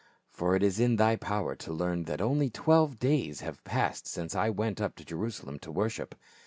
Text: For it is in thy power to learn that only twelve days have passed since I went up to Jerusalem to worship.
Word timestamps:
For 0.31 0.55
it 0.55 0.63
is 0.63 0.79
in 0.79 0.95
thy 0.95 1.15
power 1.15 1.53
to 1.57 1.71
learn 1.71 2.05
that 2.05 2.21
only 2.21 2.49
twelve 2.49 2.97
days 2.97 3.41
have 3.41 3.63
passed 3.63 4.07
since 4.07 4.33
I 4.35 4.49
went 4.49 4.81
up 4.81 4.95
to 4.95 5.05
Jerusalem 5.05 5.59
to 5.59 5.71
worship. 5.71 6.15